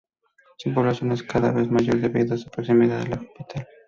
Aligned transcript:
Su 0.57 0.73
población 0.73 1.11
es 1.11 1.21
cada 1.21 1.51
vez 1.51 1.69
mayor 1.69 1.97
debido 1.99 2.33
a 2.33 2.37
su 2.39 2.49
proximidad 2.49 3.01
a 3.01 3.05
la 3.07 3.17
capital. 3.19 3.67